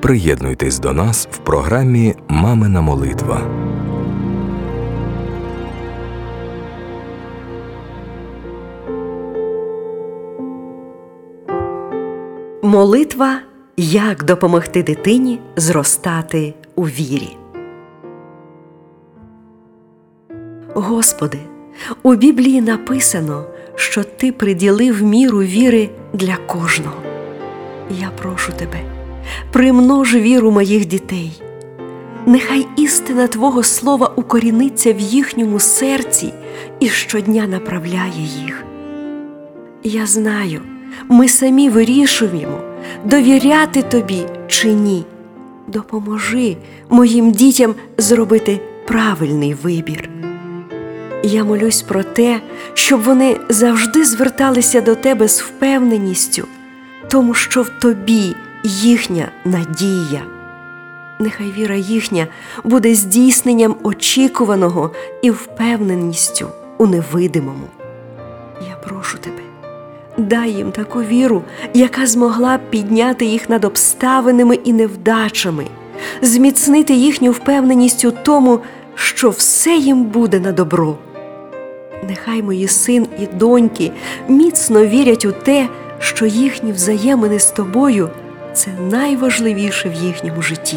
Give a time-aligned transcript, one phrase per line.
[0.00, 3.40] Приєднуйтесь до нас в програмі Мамина молитва.
[12.62, 13.40] Молитва
[13.76, 17.36] як допомогти дитині зростати у вірі.
[20.74, 21.38] Господи,
[22.02, 23.44] у Біблії написано,
[23.74, 27.02] що Ти приділив міру віри для кожного.
[27.90, 28.80] Я прошу Тебе,
[29.52, 31.32] примнож віру моїх дітей.
[32.26, 36.32] Нехай істина Твого Слова укоріниться в їхньому серці
[36.80, 38.64] і щодня направляє їх.
[39.82, 40.60] Я знаю,
[41.08, 42.60] ми самі вирішуємо,
[43.04, 45.04] довіряти тобі чи ні.
[45.66, 46.56] Допоможи
[46.88, 50.08] моїм дітям зробити правильний вибір.
[51.22, 52.40] Я молюсь про те,
[52.74, 56.44] щоб вони завжди зверталися до тебе з впевненістю,
[57.08, 60.22] тому що в тобі їхня надія.
[61.20, 62.26] Нехай віра їхня
[62.64, 64.90] буде здійсненням очікуваного
[65.22, 66.48] і впевненістю
[66.78, 67.66] у невидимому.
[68.68, 69.42] Я прошу тебе,
[70.16, 71.42] дай їм таку віру,
[71.74, 75.66] яка змогла б підняти їх над обставинами і невдачами,
[76.22, 78.60] зміцнити їхню впевненість у тому,
[78.94, 80.96] що все їм буде на добро.
[82.08, 83.92] Нехай мої син і доньки
[84.28, 88.10] міцно вірять у те, що їхні взаємини з тобою
[88.58, 90.76] це найважливіше в їхньому житті.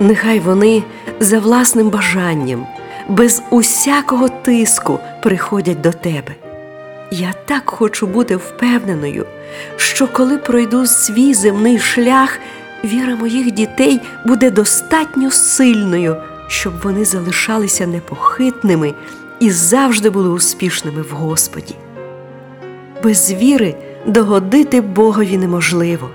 [0.00, 0.82] Нехай вони
[1.20, 2.66] за власним бажанням,
[3.08, 6.34] без усякого тиску приходять до тебе.
[7.10, 9.26] Я так хочу бути впевненою,
[9.76, 12.38] що коли пройду свій земний шлях,
[12.84, 16.16] віра моїх дітей буде достатньо сильною,
[16.48, 18.94] щоб вони залишалися непохитними
[19.40, 21.74] і завжди були успішними в Господі.
[23.02, 23.74] Без віри
[24.06, 26.10] догодити Богові неможливо,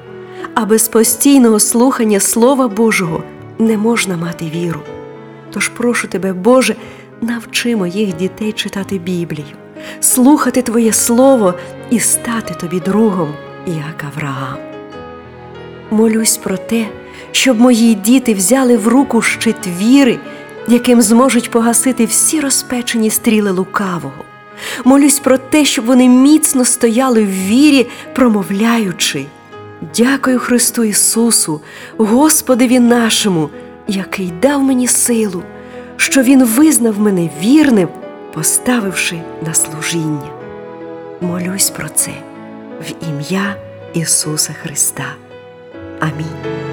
[0.54, 3.24] а без постійного слухання Слова Божого
[3.59, 4.80] не можна мати віру.
[5.52, 6.76] Тож прошу тебе, Боже,
[7.22, 9.56] навчи моїх дітей читати Біблію,
[10.00, 11.53] слухати Твоє Слово
[11.90, 13.34] і стати тобі другом,
[13.68, 14.58] як Авраам.
[15.92, 16.86] Молюсь про те,
[17.32, 20.20] щоб мої діти взяли в руку щит віри,
[20.68, 24.24] яким зможуть погасити всі розпечені стріли лукавого.
[24.86, 29.26] Молюсь про те, щоб вони міцно стояли в вірі, промовляючи.
[29.96, 31.62] Дякую Христу Ісусу,
[31.98, 33.50] Господеві нашому,
[33.88, 35.44] який дав мені силу,
[35.98, 37.88] що Він визнав мене вірним,
[38.34, 40.30] поставивши на служіння.
[41.22, 42.12] Молюсь про це
[42.82, 43.56] в ім'я
[43.94, 45.06] Ісуса Христа.
[46.00, 46.72] Амінь.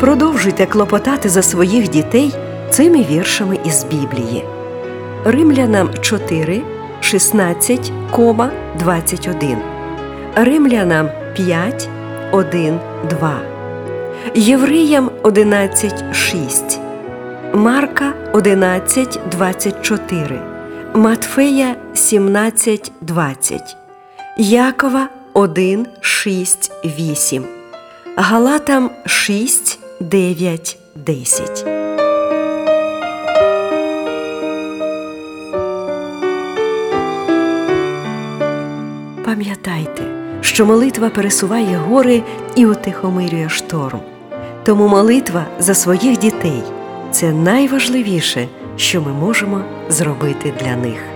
[0.00, 2.34] Продовжуйте клопотати за своїх дітей
[2.70, 4.44] цими віршами із Біблії.
[5.24, 6.62] Римлянам 4,
[7.00, 7.92] 16,
[8.78, 9.58] 21.
[10.34, 11.88] Римлянам 5,
[12.32, 12.78] 1,
[13.10, 13.40] 2.
[14.34, 16.80] Євреям 11, 6.
[17.54, 20.40] Марка 11, 24.
[20.94, 23.76] Матфея 17, 20.
[24.38, 27.44] Якова 1, 6, 8.
[28.16, 31.64] Галатам 6, 9, 10.
[39.24, 40.02] Пам'ятайте,
[40.40, 42.22] що молитва пересуває гори
[42.56, 44.00] і утихомирює шторм.
[44.64, 46.62] Тому молитва за своїх дітей
[47.10, 51.15] це найважливіше, що ми можемо зробити для них.